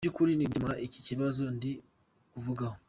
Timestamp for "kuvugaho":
2.31-2.75